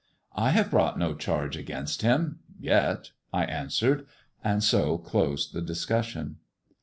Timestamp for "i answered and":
3.31-4.63